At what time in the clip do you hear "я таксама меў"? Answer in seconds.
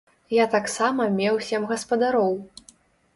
0.35-1.37